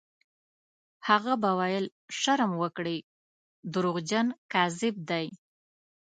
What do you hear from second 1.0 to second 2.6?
هغه به ویل: «شرم